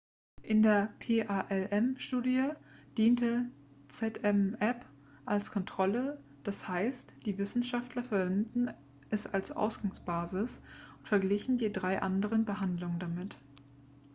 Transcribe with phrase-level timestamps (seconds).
[0.41, 2.53] in der palm-studie
[2.97, 3.45] diente
[3.87, 4.83] zmapp
[5.27, 6.67] als kontrolle d.h.
[7.27, 8.73] die wissenschaftler verwendeten
[9.11, 10.63] es als ausgangsbasis
[11.01, 13.37] und verglichen die drei anderen behandlungen damit